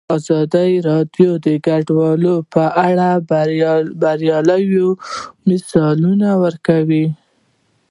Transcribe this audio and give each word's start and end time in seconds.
ازادي 0.17 0.71
راډیو 0.89 1.31
د 1.45 1.47
کډوال 1.65 2.23
په 2.53 2.63
اړه 2.87 3.09
د 3.21 3.21
بریاوو 4.11 4.89
مثالونه 5.49 6.29
ورکړي. 6.43 7.05